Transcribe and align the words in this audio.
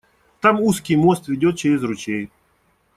Там 0.39 0.59
узкий 0.61 0.95
мост 0.95 1.27
ведет 1.27 1.59
через 1.59 1.83
ручей. 1.83 2.31